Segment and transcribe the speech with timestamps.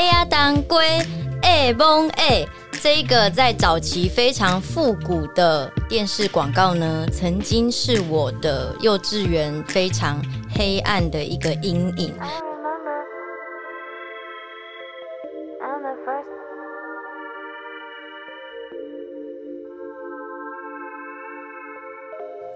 [0.00, 0.98] 哎呀，当归
[1.42, 2.42] 哎嘣哎，
[2.80, 10.18] 这个在早期非常复古的电视广告呢，曾经是我的幼稚园非常
[10.56, 12.14] 黑暗的一个阴影。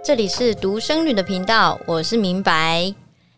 [0.02, 2.94] 这里是独生女的频道，我是明白。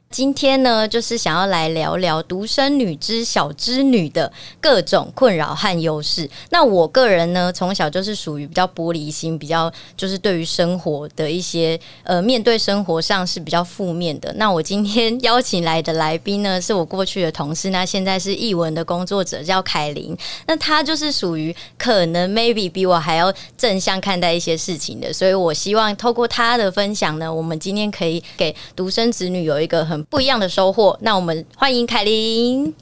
[0.09, 6.29] 今天呢，就是想要来聊聊独生女之小资女的各种困扰和优势。
[6.51, 14.33] 那我个人呢，从小就是属于比较玻璃心，比较就是对于生活的一些呃，面对生活上是比较负面的。
[14.35, 20.17] 那我今天邀请来的来宾呢，是我过去的同事，那现在是译文的工作者，叫凯琳。
[20.47, 30.97] 那她就是属于可能 maybe 比我还要正向看待一些事情的，所以我希望透过她的分享呢，我们今天可以给独生子女有一个很不一样的收获。
[31.03, 32.75] 那我们欢迎凯琳。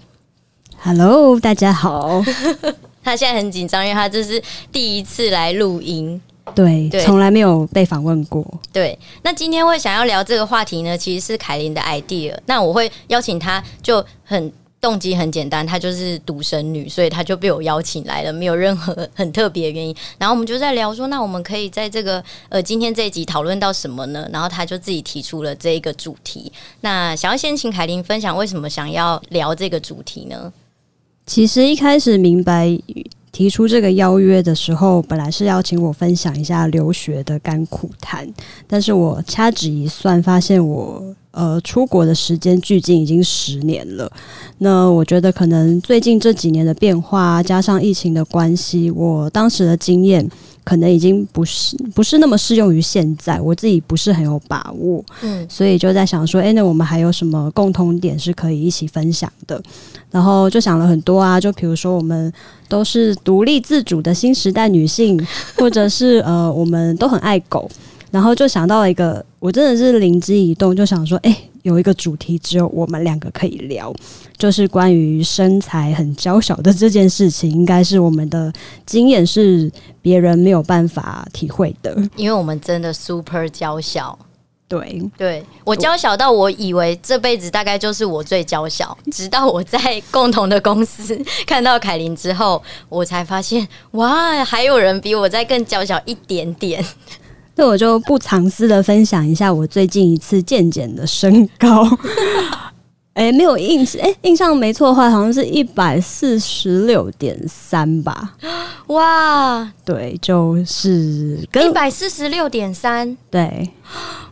[0.83, 2.23] Hello，大家好。
[3.03, 4.43] 他现在很紧张，因为他这是
[4.73, 6.21] 第一次来录音，
[6.55, 8.45] 对，从来没有被访问过。
[8.73, 12.35] 对，那今天会想要聊这个话题呢，其实是凯琳的 idea。
[12.47, 14.53] 那我会邀请他，就很。
[14.85, 19.97] 动机很简单，她就是独生女，所以她就被我邀请来了，没有任何很特别的原因。
[20.19, 24.29] 然后我们就在聊说，那我们可以在这个呃今天这一集讨论到什么呢？
[24.31, 26.53] 然后她就自己提出了这一个主题。
[26.83, 30.53] 那想要先请凯琳分享为什么想要聊这个主题呢？
[31.25, 32.79] 其实一开始明白
[33.35, 38.27] 提出这个邀约的时候，本来是邀请我分享一下留学的甘苦谈，
[38.69, 41.03] 但是我掐指一算，发现我。
[41.37, 44.09] 呃，出国的时间距今已经十年了。
[44.59, 50.25] 那我觉得可能最近这几年的变化，加上疫情的关系，我当时的经验
[50.65, 53.41] 可能已经不是不是那么适用于现在。
[53.41, 59.63] 我自己不是很有把握，嗯，所以就在想说，诶，那我们还有什么共同点是可以一起分享的？
[60.11, 62.33] 然后就想了很多啊，就比如说我们
[62.69, 65.25] 都是独立自主的新时代女性，
[65.59, 67.71] 或者是呃，我们都很爱狗。
[68.11, 73.93] 然后就想到了一个，我真的是灵机一动，就想说，哎，有一个主题只有我们两个可以聊，
[74.37, 78.53] 就是关于身材很娇小的这件事情，应该是我们的
[78.85, 79.71] 经验是
[80.03, 84.19] 别人没有办法体会的，因为我们真的 super 娇小。
[84.67, 91.17] 对，对我娇小到我以为这辈子大概就是我最娇小，直到我在共同的公司
[91.47, 96.85] 看到凯琳之后，我才发现，哇，还有人比我再更娇小一点点。
[97.57, 101.87] 那我就不藏私的分享一下我最近一次健检的身高，
[103.15, 108.35] 哎、欸，没有印象，哎、欸，印象没错的话，好像是一百四十六点三吧？
[108.89, 113.71] 哇，对，就是一百四十六点三，对，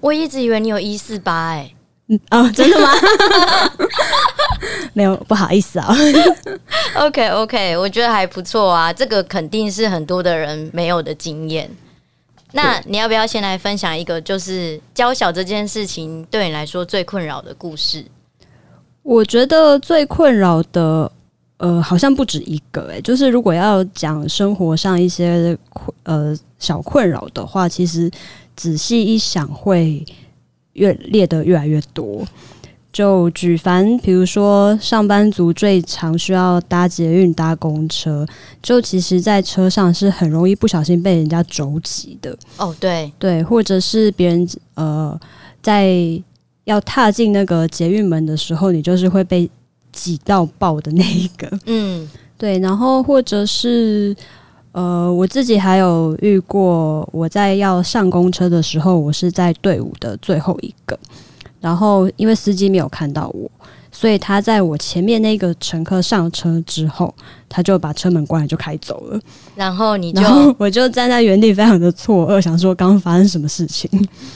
[0.01, 1.73] 我一直以为你有一四八，哎，
[2.09, 2.91] 嗯啊，真的吗？
[4.95, 5.97] 没有，不好意思啊。
[6.97, 11.71] OK OK，我觉得还不错啊，这个肯定是很多的人没有的经验。
[12.51, 18.05] 那你要不要先来分享一个，就是娇小这件事情对你来说最困扰的故事？
[19.03, 21.11] 我觉得最困扰的，
[21.57, 22.95] 呃，好像不止一个、欸。
[22.95, 28.11] 诶，就是如果要讲生活上一些困呃小困扰的话，其实
[28.55, 30.05] 仔细一想，会
[30.75, 32.25] 越列得越来越多。
[32.93, 38.27] 就举凡，比如说上班族最常需要搭捷运、搭公车，
[38.63, 42.37] 就其实，在车上是很容易不小心被人家肘击的。
[42.59, 45.19] 哦，对对，或者是别人呃，
[45.63, 45.91] 在
[46.65, 49.51] 要踏进那个捷运门的时候，你就是会被
[49.93, 51.49] 挤到爆的那一个。
[51.67, 52.09] 嗯，
[52.39, 52.59] 对。
[52.59, 54.15] 然后或者是
[54.73, 60.99] 呃，我自己还有遇过，我在要上公车的时候，我是在队伍的最后一个。
[61.61, 63.51] 然后，因为司机没有看到我，
[63.93, 67.15] 所以他在我前面那个乘客上车之后，
[67.49, 69.21] 他就把车门关了，就开走了。
[69.55, 70.23] 然后你就，
[70.59, 73.89] 我就站在原地，非常的错愕，想说刚刚发生什么事情？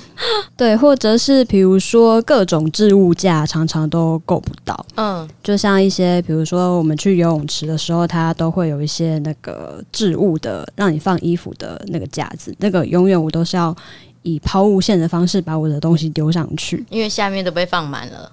[0.57, 13.75] 对，或者是比如说各种置物架常常都够不到，嗯，就像一些比如说我们去游泳池的时候，它都会有一些那个置物的，让你放衣服的那个架子，那个永远我都是要。
[14.23, 18.29] 以抛物线的方式把我的东西丢上去，因为下面都被放满了。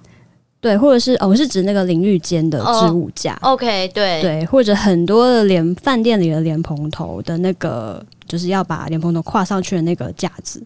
[0.64, 3.38] 对，或者是哦，我是指那个淋浴间的置物架。
[3.42, 10.64] Oh, OK，对对，或者很多的连饭店里的莲蓬头的那个，就是要把莲蓬头跨上去的那个架子，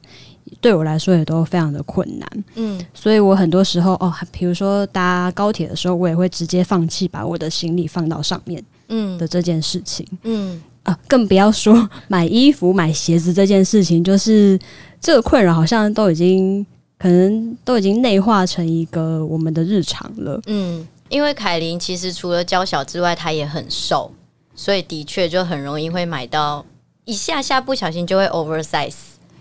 [0.60, 2.44] 对我来说也都非常的困难。
[2.54, 8.62] 嗯，所以我很多时候哦，比如说搭高铁的时候，我也会直接放弃把我的行李放到上面。
[8.90, 10.06] 嗯的这件事情。
[10.22, 14.56] 嗯啊，更不要说 买衣服、买鞋子这件事情，就是。
[15.00, 16.66] 这个困扰好像都已经
[16.98, 20.40] 可能都已经内化成一个我们的日常了。
[20.46, 24.10] 嗯，因为凯琳其实除了娇小之外，她也很瘦，
[24.56, 26.66] 所以的确就很容易会买到
[27.04, 28.94] 一下下不小心就会 oversize。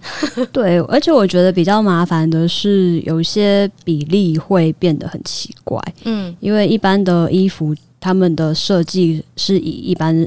[0.53, 5.81] 对，而且我觉得比较麻烦的是，有些比例会变得很奇怪。
[6.03, 10.25] 嗯，因为一般的衣服，他们的设计是以一般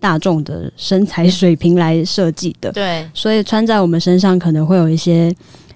[0.00, 2.72] 大众的身材水平来设计的。
[2.72, 5.30] 对，所以穿在我们身上可能会有一些。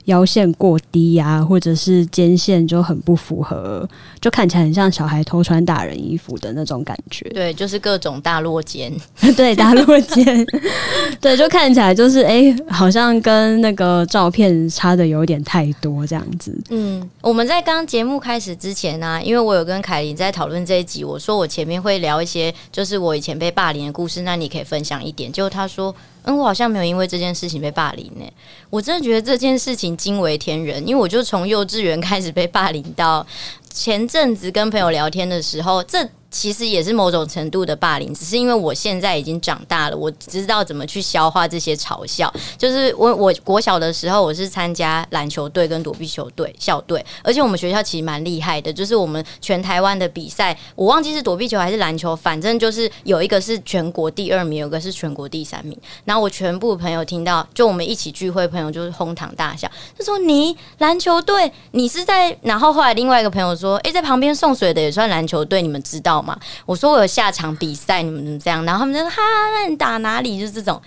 [0.05, 3.89] 腰线过低呀、啊，或者是肩线就很不符合，
[4.21, 7.29] 就看起来很像小孩偷穿大人衣服的那种感觉。
[7.31, 8.93] 对，就是各种大落肩，
[9.37, 10.47] 对，大落肩，
[11.21, 16.55] 对，就看起来就是哎、欸，好像跟那个照片差的有点太多这样子。
[16.71, 25.33] 嗯，我们在刚节目开始之前呢、啊，因为我有跟凯琳在讨论这一集，我说我前面会聊一些就是我以前被霸凌的故事，那你可以分享一点。
[25.33, 25.95] 结果他说。
[26.25, 28.25] 嗯，我好像没有因为这件事情被霸凌呢。
[28.69, 33.27] 我真的觉得这件事情惊为天人，因为我就从幼稚园开始被霸凌到
[33.71, 36.09] 前阵子跟朋友聊天的时候，这。
[36.35, 42.33] 其实也是某种程度的霸凌，只是因为我现在已经长大了，我知道怎么去消化这些嘲笑。
[42.59, 55.79] 就是我我国小的时候，我是参加篮球队跟躲避球队校队，而且我们学校其实蛮厉害的，就是我们全台湾的比赛，我忘记是躲避球还是篮球，反正就是有一个是全国第二名，有一个是全国第三名。
[56.05, 62.37] 然后我全部朋友听到，就我们一起聚会，朋友就是哄堂大笑，就说你篮球队，你是在……
[62.43, 66.39] 然后后来另外一个朋友说，诶，在旁边送水的也算篮球队，你们知道吗？
[66.67, 68.65] 我说我有下场比赛，你们怎么这样？
[68.65, 69.17] 然后他们就说：“哈，
[69.53, 70.81] 那你打哪里？”就是这种，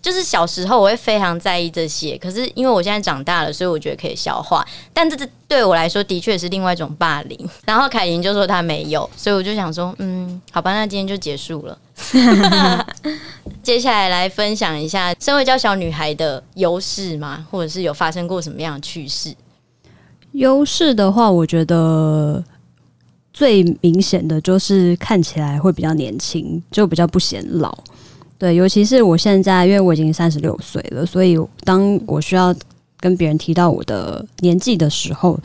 [0.00, 2.16] 就是小时候我会非常在意这些。
[2.18, 4.64] 可是因为我现在长大了，所以我觉得可以消化。
[4.92, 7.50] 但这这对我来说的确是另外一种霸凌。
[7.64, 11.78] 然后凯琳就说她没有，所以我就想说，嗯，好吧，那今天就结束了。
[13.62, 17.46] 接下来来分享一下身为娇小女孩的优势吗？
[17.50, 19.34] 或者是有发生过什么样的趣事？
[20.32, 22.42] 优势的话，我觉得。
[23.34, 27.76] 最明显的就是看起来会比较年轻，就比较不显老。
[28.38, 32.54] 对，尤其是我现在，因为我已经三十六岁了，所以当我需要
[33.00, 35.36] 跟别人提到我的年纪的时候，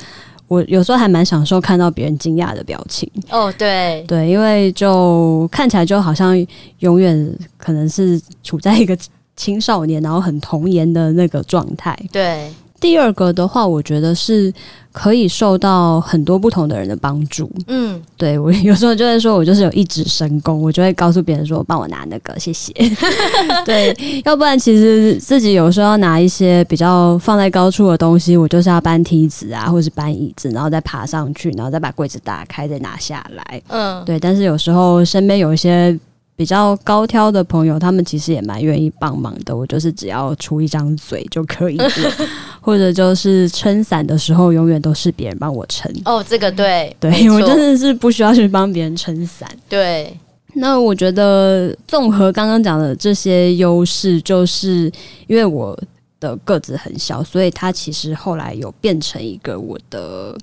[0.48, 3.10] 我有时候还蛮享受看到别人惊讶的表情。
[3.32, 6.36] 哦，对，对，因为就看起来就好像
[6.80, 8.96] 永远可能是处在一个
[9.36, 11.98] 青少年，然后很童颜的那个状态。
[12.12, 12.52] 对。
[12.80, 14.54] 第二个的话，我觉得是
[14.92, 17.52] 可以受到很多不同的人的帮助。
[17.68, 22.74] 嗯，对，我有时候就会说，我就是有一指神功，我就会告诉别人说，帮我拿那个，谢谢。
[23.66, 23.96] 对，
[24.26, 33.62] 要不然其实自己有时候要拿一些比较放在高处的东西，我就是要搬梯子啊，或者是搬椅子，然后再爬上去，然后再把柜子打开，再拿下来。
[33.68, 34.20] 嗯，对。
[34.20, 35.98] 但是有时候身边有一些。
[36.40, 39.54] 比较高挑的朋友，他们其实也蛮愿意帮忙的。
[39.54, 41.92] 我就是只要出一张嘴就可以了，
[42.62, 45.94] 或者就是撑伞的时候，永远都是别人帮我撑。
[46.06, 49.50] 哦，这个对，对，我真的是不需要去帮别人撑伞。
[49.68, 50.18] 对，
[50.54, 54.90] 那我觉得综合刚刚讲的这些优势，就是
[55.28, 55.78] 因为我
[56.22, 60.34] 的个子很小，所以它其实后来有变成一个我的。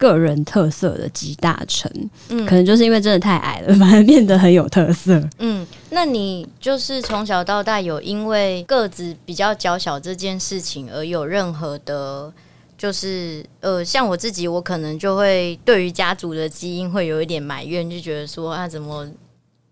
[0.00, 1.92] 个人特色的集大成，
[2.30, 5.22] 嗯，可能就是因为真的太矮了， 反而变得很有特色。
[5.38, 12.32] 嗯，那你就是从小到大有因为个子比较娇小这件事情而有任何的，
[12.78, 19.06] 就是呃，像我自己，我可能就会对于家族的基因会有一点埋怨，就觉得说啊，怎么？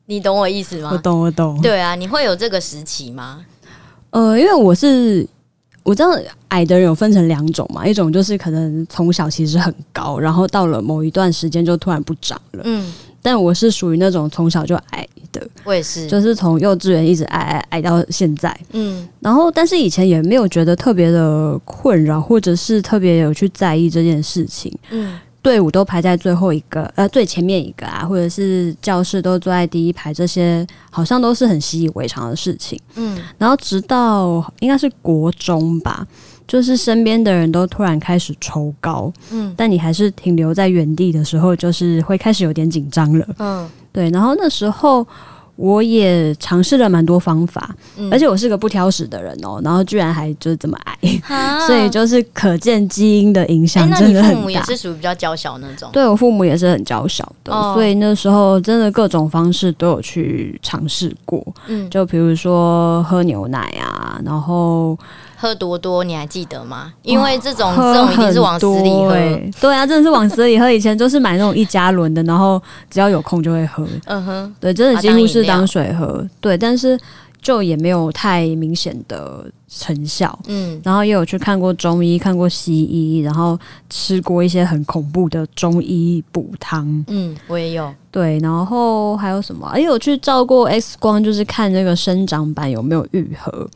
[0.04, 0.90] 你懂我意思吗？
[0.92, 1.58] 我懂，我懂。
[1.62, 3.46] 对啊，你会有这个时期吗？
[4.10, 5.26] 呃，因为我是。
[5.82, 6.10] 我知道
[6.48, 12.62] 矮的人有分成两种嘛，一种就是可能从小其实很高，然后到了某一段时间就突然不长了。
[12.64, 12.92] 嗯，
[13.22, 18.54] 但我是属于那种从小就矮的，我也是，就是从幼稚园一直矮矮矮到现在。
[18.72, 24.70] 嗯，然后但是以前也没有觉得特别的困扰，或者是特别有去在意这件事情。
[24.90, 25.18] 嗯。
[25.48, 32.78] 队伍都排在最后一个，呃，最前面一个啊，或者是教室都坐在第一排，这些好像都是很习以为常的事情。
[32.96, 36.06] 嗯，然后直到应该是国中吧，
[36.46, 43.26] 就是身边的人都突然开始抽高，嗯，但你还是停留在原地的时候，就是会开始有点紧张了。
[43.38, 45.06] 嗯，对，然后那时候。
[45.58, 50.96] 我也尝试了蛮多方法，嗯，而且我是个不挑食的人哦，然后居然还就是这么矮，
[51.26, 54.28] 啊， 所以就是可见基因的影响真的很大。
[54.28, 55.90] 欸，那你父母也是属于比较娇小那种？
[55.92, 64.96] 对，我父母也是很娇小的，哦，所以那时候真的各种方式都有去尝试过，嗯，就比如说喝牛奶啊，然后。
[65.40, 66.92] 喝多多，你还记得吗？
[67.02, 70.68] 因为这种这种一定是往死里喝，欸，对啊，真的是往死里喝。
[70.68, 73.86] 以前就是买那种一加仑的，然后只要有空就会喝。
[74.06, 76.26] 嗯哼，对，真的几乎是当水喝。
[76.40, 76.98] 对，但是
[77.40, 80.36] 就也没有太明显的成效。
[80.48, 83.56] 嗯，然后也有去看过中医，看过西医，然后
[83.88, 87.04] 吃过一些很恐怖的中医补汤。
[87.06, 87.94] 嗯，我也有。
[88.10, 89.68] 对，然后还有什么？
[89.68, 93.68] 哎有去照过 X 光，就是看那个生长板有没有愈合。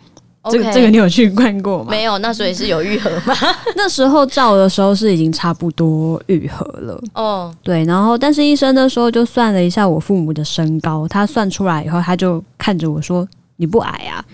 [0.50, 1.86] 这个这个你有去看过吗？
[1.90, 3.34] 没有，那所以是有愈合吗？
[3.76, 7.00] 那时候照的时候是已经差不多愈合了。
[7.14, 14.24] 哦，对，然后但是医生那时候就算了一下我父母的身高，他算出来以后，他就看着我说：“你不矮啊。”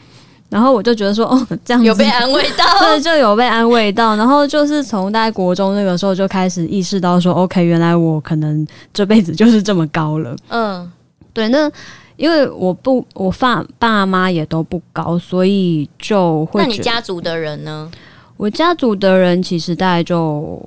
[0.48, 10.90] 然后我就觉得说：“哦，这样子有被安慰到， 对，就有被安慰到。”然后就是从大概国中那个时候就开始意识到说：“OK，原来我可能这辈子就是这么高了。”嗯，
[11.34, 11.70] 对，那。
[12.18, 16.60] 因为我不，我爸爸妈也都不高，所以就会。
[16.60, 17.90] 那你家族的人呢？
[18.36, 20.62] 我家族的人其实大概就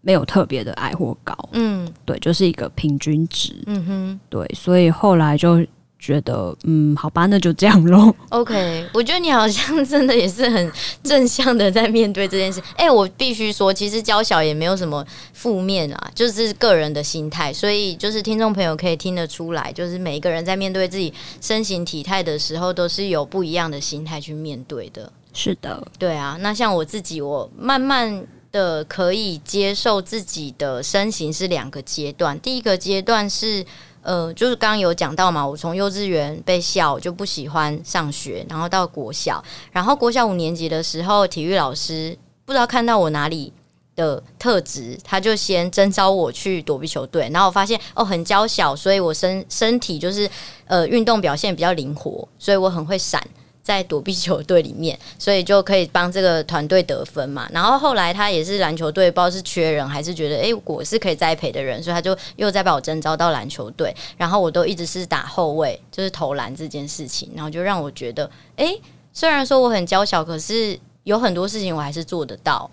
[0.00, 5.64] 没有特别的矮或高，嗯，对，就是一个平均值，嗯哼，对，所以后来就。
[6.02, 8.12] 觉得嗯，好吧，那就这样喽。
[8.30, 10.72] OK，我觉得你好像真的也是很
[11.04, 12.60] 正向的在面对这件事。
[12.74, 17.52] 哎、欸，我必须说，其实娇小也没有什么负面啊，就是个人的心态。
[17.52, 25.12] 所以，就是听众朋友可以听得出来，就是每一个人在面对自己身形体态的时候，都是有不一样的心态去面对的。
[25.32, 26.36] 是的，对啊。
[26.40, 32.38] 那像我自己，我慢慢的可以接受自己的身形是两个阶段。
[32.40, 33.64] 第一个阶段是。
[34.02, 43.52] 呃，就是刚刚有讲到嘛，我从幼稚园被笑，就不喜欢上学，然后到国小，然后国小五年级的时候，体育老师不知道看到我哪里
[43.94, 50.28] 的特质，他就先征召我去躲避球队，然后我发现哦，很娇小，所以我身身体就是
[50.66, 53.22] 呃运动表现比较灵活，所以我很会闪。
[53.62, 57.48] 在躲避球队里面， 所以就可以帮这个团队得分嘛。
[57.52, 63.94] 然后后来他也是篮球队，不知道是缺人还是觉得诶，我是可以栽培的人，所以他就又再把我征召到篮球队。
[64.16, 68.80] 然后我都一直是打后卫，就是投篮这件事情，然后就让我觉得，诶，
[69.12, 72.68] 虽然说我很娇小，可是有很多事情我还是做得到，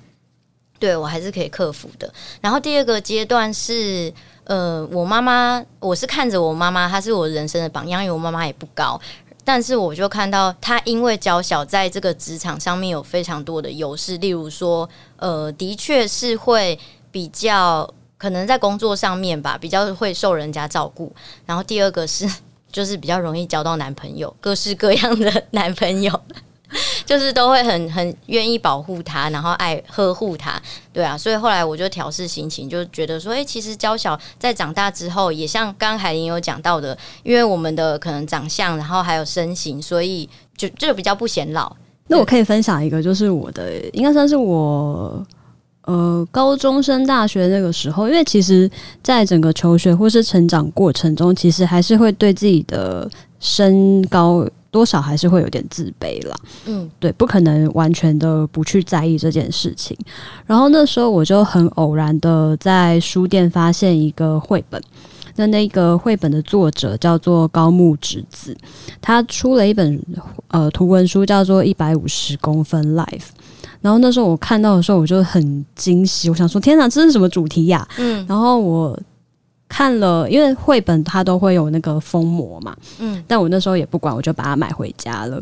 [0.80, 2.12] 对，我还是可以克服的。
[2.42, 4.12] 然后第二个阶段是，
[4.46, 9.00] 呃，我妈妈，我是看着我妈妈，她是我人生的榜样，因为我妈妈也不高。
[9.52, 16.78] 但是我就看到他因为娇小，在这个职场上面有非常多的优势，例如说，呃，的确是会
[17.10, 21.12] 比较可能在工作上面吧，比较会受人家照顾。
[21.48, 22.30] 然后第二个是，
[22.72, 26.22] 就是比较容易交到男朋友，各式各样的 男朋友。
[27.06, 30.62] 就是都会很很愿意保护他，然后爱呵护他，
[30.94, 41.76] 对啊，所以后来我就调试心情，就觉得说，哎、其实娇小在长大之后，也像刚刚海玲有讲到的，因为我们的可能长相，然后还有身形，所以就就比较不显老。
[42.08, 45.26] 那我可以分享一个，就是我的应该算是我
[45.86, 48.70] 呃高中升大学那个时候，因为其实
[49.04, 53.10] 在整个求学或是成长过程中，其实还是会对自己的
[53.40, 54.48] 身高。
[54.72, 56.36] 多少还是会有点自卑啦，
[56.66, 59.98] 嗯，对，不可能完全的不去在意这件事情。
[60.46, 64.82] 然后那时候我就很偶然的在书店发现一个绘本，
[65.36, 68.56] 那那个绘本的作者叫做高木直子，
[69.02, 70.00] 他出了一本
[70.50, 73.06] 呃图文书，叫做《一百五十公分 Life》。
[73.82, 77.88] 然后那时候我看到的时候，我就很惊喜，我想说：天哪，这是什么主题呀？
[77.98, 79.00] 嗯，然后我。
[79.70, 85.40] 看了，因为绘本它都会有那个封膜嘛，嗯，但我那时候也不管，我就把它买回家了。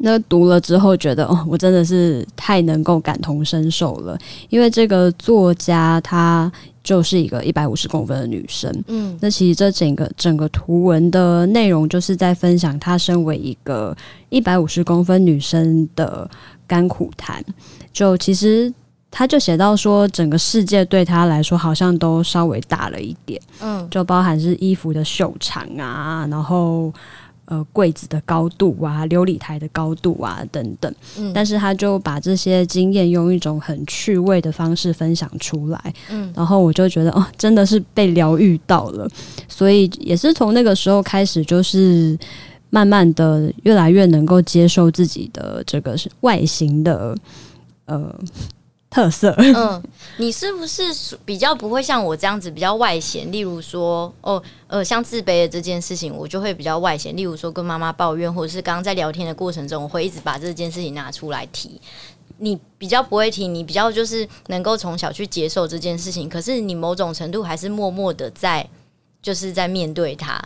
[0.00, 4.16] 那读了之后，觉得哦，我真的是太能够感同身受了，
[4.48, 6.52] 因为这个作家她
[6.84, 13.96] 就是一个一百五十公分的女生，嗯，那其实这整个整个图文的内容就是在分享她身为一个
[14.28, 16.30] 一百五十公分女生的
[16.66, 17.44] 甘苦谈，
[17.92, 18.72] 就其实。
[19.10, 26.92] 他就写到说，整个世界对他来说好像都稍微大了一点，嗯，就包含是衣服的袖长啊，然后
[27.46, 39.08] 呃柜子的高度啊，琉璃台的高度啊等等，嗯，但是他就把这些经验用一种很趣味的方式分享出来，嗯，然后我就觉得哦，真的是被疗愈到了，
[39.48, 42.16] 所以也是从那个时候开始，就是
[42.68, 47.16] 慢慢的越来越能够接受自己的这个是外形的，
[47.86, 48.14] 呃。
[48.90, 49.82] 特色，嗯，
[50.16, 50.82] 你是不是
[51.24, 53.30] 比较不会像我这样子比较外显？
[53.30, 57.14] 例如说，哦，呃，像自卑的这件事情，我就会比较外显。
[57.16, 61.80] 例如说，跟妈妈抱怨，或者是刚刚在聊天的过程中，我会一直把这件事情拿出来提。
[62.38, 68.66] 你比较不会提，你比较就是能够从小去接受这件事情，可是你某种程度还是默默的在，
[69.20, 70.42] 就是在面对它。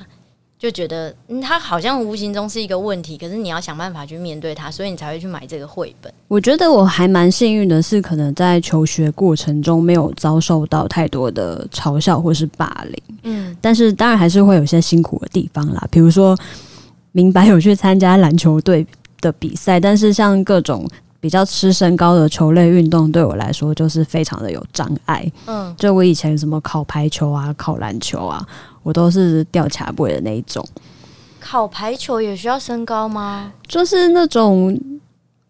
[0.59, 6.15] 就觉得嗯，他好像无形中是一个问题，可是你要想办法去面对它，所以你才会去买这个绘本。
[6.33, 13.03] 我觉得我还蛮幸运的是，可能在求学过程中没有遭受到太多的嘲笑或是霸凌。
[13.25, 16.35] 嗯，但是当然还是会有些辛苦的地方啦，比如说
[17.13, 18.87] 明白有去参加篮球队
[19.21, 20.89] 的比赛，但是像各种
[21.21, 25.31] 比较吃身高的球类运动，对我来说就是非常的有障碍。
[25.45, 28.43] 嗯，就我以前什么考排球啊、考篮球啊，
[28.83, 30.67] 我都是吊卡位的那一种。
[31.39, 33.53] 考排球也需要身高吗？
[33.69, 34.81] 就是那种。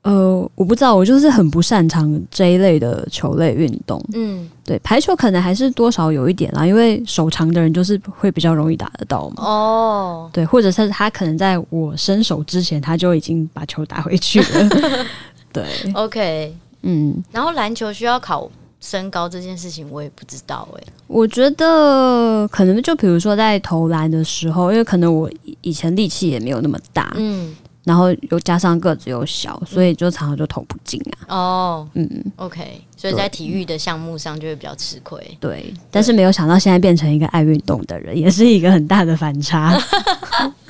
[0.02, 4.04] 呃，我不知道，我就是很不擅长这一类的球类运动。
[4.14, 9.44] 嗯，对，排球可能还是多少有一点啦，因为手长的人就是会比较容易打得到嘛。
[9.44, 14.68] 哦，对，或者是他可能在我伸手之前，他就已经把球打回去了。
[15.52, 20.92] 对， OK，嗯，然后篮球需要考身高这件事情，我也不知道哎、欸。
[21.06, 25.30] 我觉得可能就比如说在投篮的时候，因为可能我
[25.60, 27.54] 以前力气也没有那么大，嗯。
[27.84, 31.34] 然后又加上个子又小，所以就常常就投不进啊。
[31.34, 35.18] 哦，嗯，OK，所以在体育的项目上就会比较吃亏。
[35.40, 39.76] 对，对，但是没有想到现在变成一个爱运动的人，也是一个很大的反差。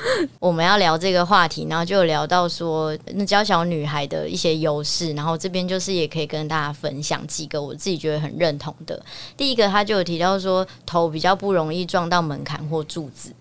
[0.38, 9.00] 我们要聊这个话题，然后就聊到说那娇小女孩的一些优势，然后这边就是也可以跟大家分享几个我自己觉得很认同的。
[9.36, 13.32] 第一个，他就有提到说头比较不容易撞到门槛或柱子。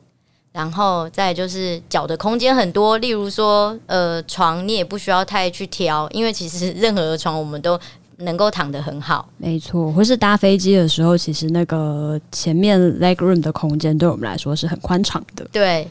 [0.54, 7.80] 然后再就是脚的空间很多，例如说，呃，床你也不需要太去挑，因为其实任何的床我们都
[8.18, 9.30] 能够躺得很好。
[9.38, 15.48] 没错，或是搭飞机的时候，其实那个前面 leg room 的空间对我们来说是很宽敞的。
[15.54, 15.88] 对，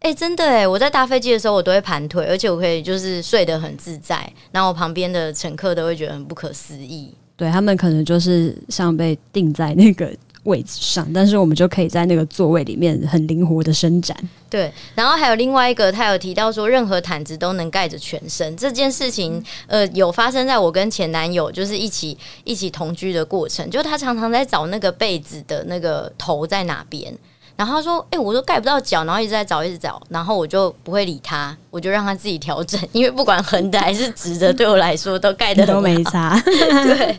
[0.00, 7.14] 哎，真的哎，我在搭飞机的时候我都会盘腿，而且我可以就是睡得很自在，然后我旁边的乘客都会觉得很不可思议。
[7.34, 10.12] 对，他们可能就是像被定在那个。
[10.44, 14.16] 位置上，但是我们就可以在那个座位里面很灵活的伸展。
[14.50, 27.16] 对，然后还有另外一个，他有提到说，任何毯子都能盖着全身这件事情，呃，有发生在我跟前男友就是一起一起同居的过程，就他常常在找那个被子的那个头在哪边，
[27.56, 36.38] 然后他说：“哎、欸，我都盖不到脚，然后一直在找，一直找，然后我就不会理他，我就让他自己调整，因为不管横的还是直的，对我来说都盖的 都没差。
[36.44, 37.18] ”对。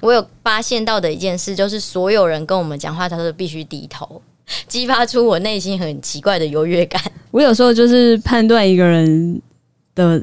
[0.00, 4.20] 我有发现到的一件事，就是所有人跟我们讲话，他都必须低头，
[4.66, 7.00] 激发出我内心很奇怪的优越感。
[7.30, 9.40] 我有时候就是判断一个人
[9.94, 10.22] 的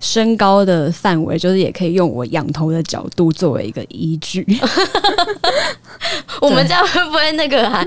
[0.00, 4.46] 身高的范围，就是也可以用我仰头的角度作为一个依据。
[6.40, 7.82] 我们这样会不会那个啊？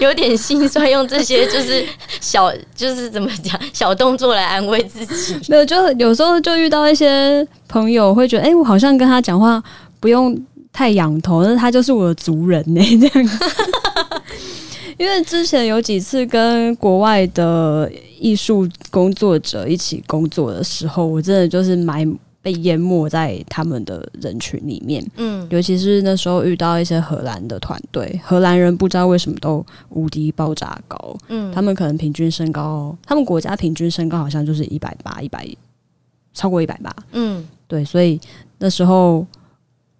[0.00, 1.84] 有点心酸，用这些就是
[2.20, 5.34] 小，就是怎么讲小动作来安慰自己？
[5.48, 9.60] 没有，就有时候就遇到一些朋友会觉得，哎、欸，我好像跟他讲话。
[10.00, 10.36] 不用
[10.72, 13.44] 太仰头，那他就是我的族人呢， 这样子。
[14.98, 22.04] 因为之前有几次跟国外的艺术工作者一起工作的时候，我真的就是埋
[22.42, 25.04] 被淹没在他们的人群里面。
[25.16, 31.16] 嗯，尤其是那时候遇到一些荷兰的团队，荷兰人不知道为什么都无敌爆炸高。
[31.28, 35.48] 嗯，他们可能平均身高，他们国家平均身高好像就是一百八，一百
[36.34, 36.92] 超过一百八。
[37.12, 38.20] 嗯，对，所以
[38.58, 39.24] 那时候。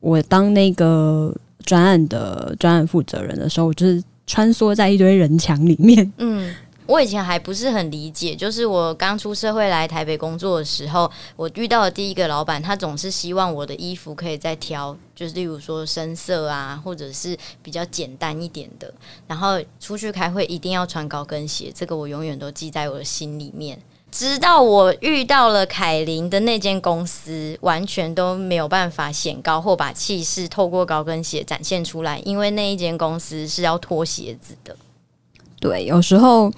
[0.01, 1.35] 我当那个
[1.65, 6.11] 专案的专案负责人的时候，我就是穿梭在一堆人墙里面。
[6.19, 6.55] 嗯，
[6.87, 18.93] 我以前还不是很理解，就是我刚出社会来台北工作的时候，我遇到的第一个老板，他总是希望我的衣服可以再挑，就是例如说深色啊，或者是比较简单一点的。
[19.27, 23.79] 然后出去开会一定要穿高跟鞋，这个我永远都记在我的心里面。
[24.19, 34.75] 直到我遇到了凯琳的那间公司，完全都没有办法显高或把气势透过高跟鞋展现出来，因为那一间公司是要脱鞋子的。
[35.61, 36.53] 对，有时候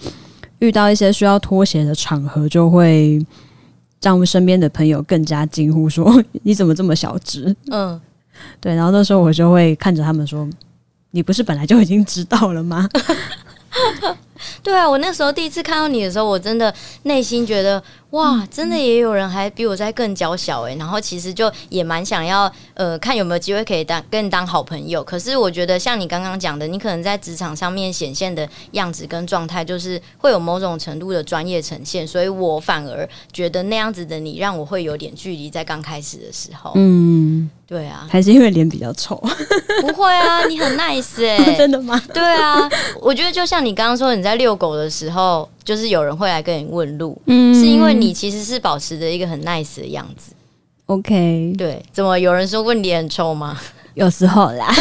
[0.61, 3.23] 遇到一些需要脱鞋的场合，就会
[4.01, 6.11] 让我们身边的朋友更加惊呼说
[6.43, 8.01] ：“你怎么这么小只？”嗯，
[8.59, 8.75] 对。
[8.75, 10.49] 然后那时候我就会看着他们说
[11.13, 12.89] ：“你不是本来就已经知道了吗？”
[14.63, 16.73] 对啊，我那时候第一次看到你的时候，我真的
[17.05, 20.75] 内心觉得哇，真的也有人还比我在更娇小哎。
[20.75, 25.03] 然后其实就也蛮想要呃，看有没有机会可以当跟你当好朋友。
[25.05, 37.49] 可是我觉得像你刚刚讲的，你可能在职场上面显现的样子跟状态，就是会有某种程度的专业呈现，所以我反而觉得那样子的你让我会有点距离，在刚开始的时候，嗯。
[37.71, 39.15] 对啊，还是因为脸比较丑？
[39.81, 42.03] 不会啊，你很 nice 哎、 欸，真的吗？
[42.13, 42.69] 对啊，
[43.01, 50.33] 我觉得就像你刚刚说，你在遛狗的时候，就是有人会来跟你问路，嗯，是因为你其实是保持着一个很 nice 的样子。
[50.87, 53.61] OK，对，怎么有人说问脸很臭吗？
[53.95, 54.73] 有时候啦，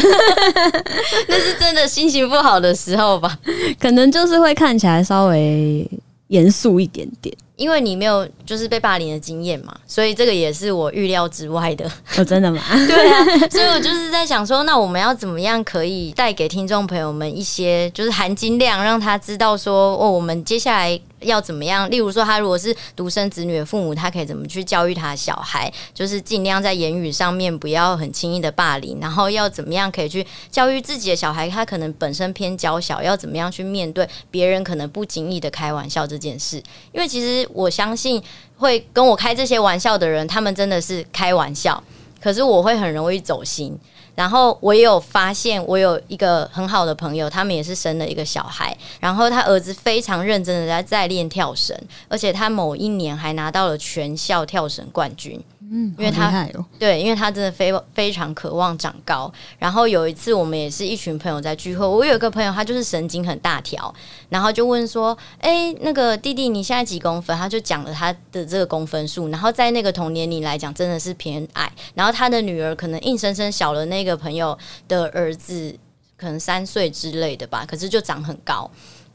[1.28, 3.38] 那是真的心情不好的时候吧？
[3.80, 5.90] 可能就是会看起来稍微
[6.28, 7.36] 严肃一点点。
[7.60, 11.86] 因为你没有就是被霸凌的经验嘛，所以这个也是我预料之外的。
[12.18, 12.62] 哦，真的吗？
[12.88, 21.00] 对啊，所以我就是在想说，那我们要怎么样可以带给听众朋友们一些就是含金量，让他知道说哦，我们接下来。
[21.24, 21.92] 要怎么样？
[21.92, 25.70] 例如说，他如果是独生子女的父母，他可以怎么去教育他的小孩？
[25.94, 31.50] 就是尽量在言语上面不要很轻易的霸凌，然后要怎么样可以去教育自己的小孩？
[31.50, 36.56] 他可能本身偏娇小，要怎么样去面对别人可能不经意的开玩笑这件事？
[36.94, 38.22] 因为其实我相信，
[38.58, 41.82] 会跟我开这些玩笑的人，他们真的是开玩笑，
[42.22, 43.78] 可是我会很容易走心。
[44.16, 51.74] 然后我也有发现，我有一个很好的朋友，他们也是生了一个小孩，然后他儿子非常认真的在在练跳绳，
[52.10, 55.42] 而且他某一年还拿到了全校跳绳冠军。
[55.72, 59.32] 嗯，因为他、哦、对，因为他真的非非常渴望长高。
[59.58, 63.94] 然后有一次，我们也是一群朋友在聚会，我有一个朋友，他就是神经很大条，
[64.30, 71.72] 然后就问说：“哎，那个弟弟，你现在几公分？”他就讲了他的这个公分数，然后在那个同年龄来讲，真的是偏矮。
[71.94, 75.78] 然后他的女儿可能硬生生小了那个朋友的儿子，
[76.18, 78.70] 可能三岁之类的吧，可是就长很高。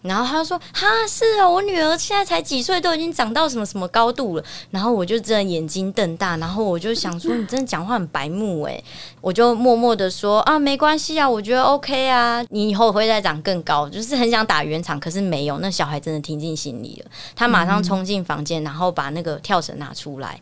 [0.05, 8.85] 然后他说：“哈，是啊，我女儿现在才几岁，都已经长到什么什么高度了。”然后我就真的眼睛瞪大，然后我就想说：“你真的讲话很白目诶。”
[9.23, 15.59] 我就默默的说：“啊，没关系啊，我觉得 OK 啊，你以后会再长更高。”就是很想打圆场，可是没有。
[15.61, 20.39] 那小孩真的听进心里了，他马上冲进房间，然后把那个跳绳拿出来。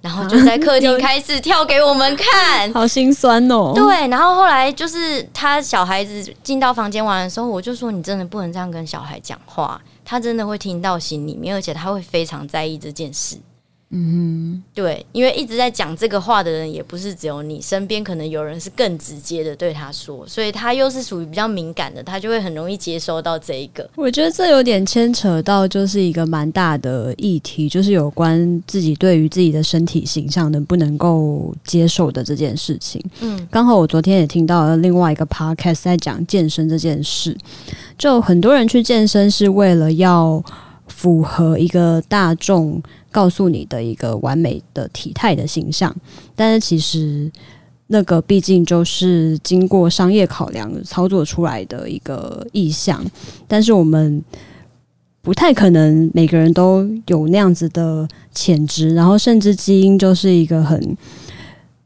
[0.00, 3.72] 然后就在客厅 开始跳给我们看， 好心酸哦。
[3.74, 13.36] 对，然后后来就是他小孩子进到房间玩的时候，我就说：“你真的不能这样跟小孩讲话，他真的会听到心里面，而且他会非常在意这件事。”
[13.90, 23.88] 嗯，对，因为一直在讲这个话的人也不是只有你，身边可能有人是更直接的对他说，所以他又是属于比较敏感的，他就会很容易接收到这一个。
[23.96, 33.02] 我觉得这有点牵扯到就是一个蛮大的议题，就是有关自己对于自己的身体形象能不能够接受的这件事情。
[33.22, 37.34] 嗯，刚好我昨天也听到了另外一个 podcast 在讲健身这件事，
[37.96, 40.44] 就很多人去健身是为了要
[40.88, 42.82] 符合一个大众。
[43.10, 45.94] 告诉你的一个完美的体态的形象，
[46.36, 47.30] 但是其实
[47.86, 53.04] 那个毕竟就是经过商业考量操作出来的一个意向，
[53.46, 54.22] 但是我们
[55.22, 60.96] 不太可能每个人都有那样子的潜质，然后甚至基因就是一个很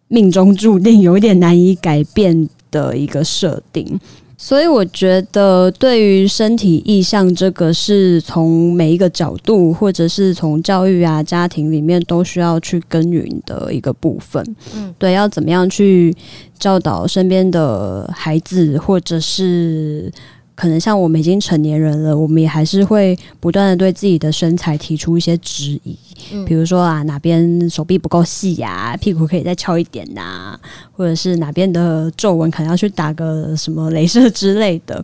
[0.08, 3.98] 命中注定、有一点难以改变的一个设定。
[4.44, 14.44] 所以我觉得，对于身体意向这个，是从每一个角度，或者是从教育啊、家庭里面，都需要去耕耘的一个部分。
[14.74, 16.12] 嗯，对，要怎么样去
[16.58, 20.10] 教导身边的孩子，或者是。
[20.54, 25.96] 可能像我们已经成年人了，我们也还是会不断的对自己的身材提出一些质疑，
[26.32, 30.60] 嗯、比如说啊，哪边手臂不够细呀，屁股可以再翘一点呐、啊，
[30.92, 35.02] 或者是哪边的皱纹可能要去打个什么镭射之类的。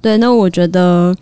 [0.00, 1.14] 对，那我觉得。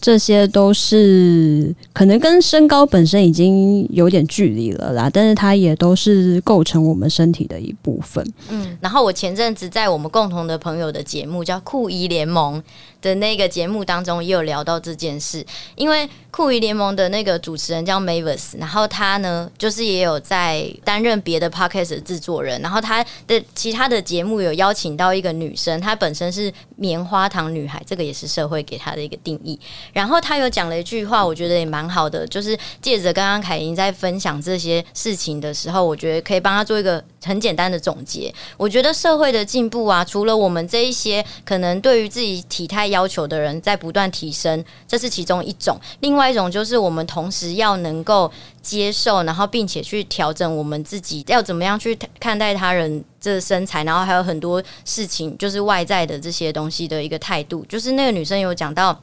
[0.00, 8.22] 这些都是可能跟身高本身已经有点距离了啦，但是它也都是构成我们身体的一部分。
[8.50, 12.62] 嗯，然后我前阵子在我们共同的朋友的节目叫酷姨联盟
[13.04, 15.44] 的那个节目当中，也有聊到这件事。
[15.76, 29.60] 因为酷鱼联盟的那个主持人叫 Mavis，然后他呢就是也有在担任别的 podcast 的制作人，然后他的其他的节目有邀请到一个女生，她本身是棉花糖女孩，这个也是社会给她的一个定义。
[29.92, 38.34] 然后他有讲了一句话，我觉得也蛮好的，就是借着刚刚凯琳在分享这些事情的时候，我觉得可以帮他做一个很简单的总结。
[38.56, 48.30] 我觉得社会的进步啊，除了我们这一些可能对于自己体态要求的人在不断提升，这是其中一种；另外一种就是我们同时要能够
[48.62, 57.64] 接受，然后并且去调整我们自己要怎么样去看待他人这身材，然后还有很多事情，就是外在的这些东西的一个态度。
[57.68, 58.98] 就是那个女生有讲到。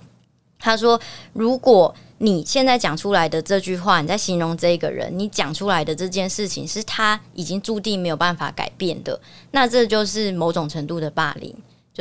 [0.64, 1.02] 她说
[1.34, 11.52] ：“如果你现在讲出来的这句话，你在形容这个人，你讲出来的这件事情是他已经注定没有办法改变的，那这就是某种程度的霸凌，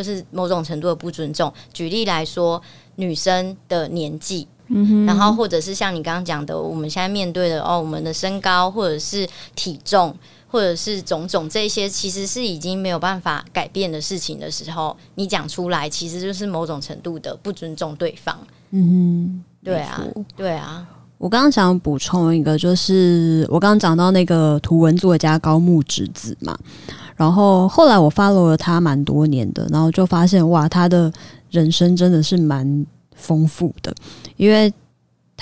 [0.03, 1.53] 就是某种程度的不尊重。
[1.73, 2.61] 举例来说，
[2.97, 10.17] 女生的年纪，嗯哼，然后或者是像你刚刚讲的，我们现在面对的哦，我们的身高或者是体重。”
[10.53, 18.37] 或者是种种这些，其实是已经没有办法改变的事情的时候，你讲出来，其实就是某种程度的不尊重对方。
[18.71, 20.05] 嗯，对啊，
[20.37, 20.85] 对啊。
[21.21, 26.59] 我刚刚想补充一个，就是我刚刚讲到那个图文作家高木直子嘛，
[27.15, 31.13] 然后后来我 follow 了他蛮多年的，然后就发现哇，他的
[31.51, 33.95] 人生真的是蛮丰富的，
[34.37, 34.73] 因为。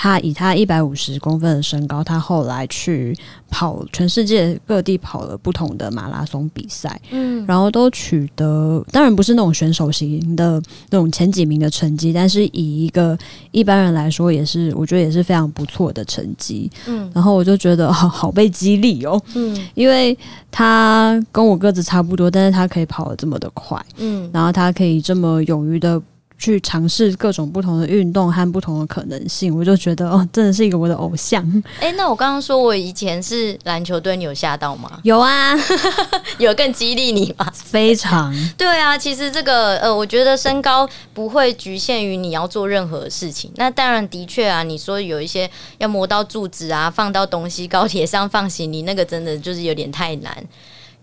[0.01, 3.13] 他以他一百五十公分的身高，他后来去
[3.51, 13.19] 跑全世界各地跑了不同的马拉松比赛，嗯，然后都取得当然不是那种选手型的那种前几名的成绩，但是以一个
[13.51, 20.17] 一般人来说，也是我觉得也是非常不错的成绩，嗯，然后我就觉得好好被激励哦，嗯，因为
[20.53, 26.01] 他跟我个子差不多，但是他可以跑得这么的快，嗯，然后他可以这么勇于的。
[26.39, 31.45] 去尝试各种不同的运动和不同的可能性，我就觉得哦，真的是一个我的偶像。
[31.81, 35.01] 哎、欸，那我刚刚说我以前是篮球队，你有吓到吗？
[35.03, 35.53] 有啊，
[36.39, 37.51] 有更激励你吗？
[37.53, 38.33] 非常。
[38.57, 43.51] 对啊，其实这个呃，我觉得身高不会局限于你要做任何事情。
[43.57, 50.33] 那当然，的确啊，你说有一些要磨到柱子啊，放到东西，高铁上放行李，那个真的就是有点太难。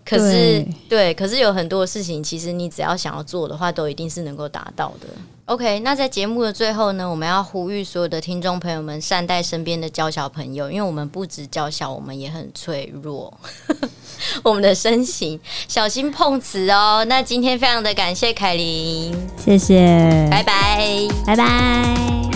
[0.08, 5.08] 可是，对，对，可是有很多事情，其实你只要想要做的话，都一定是能够达到的。
[5.46, 13.32] OK，那在节目的最后呢，我们要呼吁所有的听众朋友们，善待身边的娇小朋友，因为我们不止娇小，我们也很脆弱，
[14.42, 15.38] 我们的身形，
[15.68, 17.04] 小心碰瓷哦。
[17.08, 22.35] 那今天非常的感谢凯琳，谢谢，拜拜，拜拜。